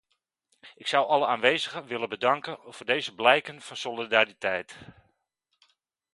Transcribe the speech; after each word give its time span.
Ik 0.75 0.87
zou 0.87 1.07
alle 1.07 1.25
aanwezigen 1.25 1.85
willen 1.85 2.09
bedanken 2.09 2.57
voor 2.67 2.85
deze 2.85 3.15
blijken 3.15 3.61
van 3.61 3.77
solidariteit. 3.77 4.75